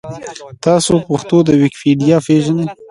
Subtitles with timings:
[0.65, 2.65] تاسو پښتو ویکیپېډیا پېژنۍ؟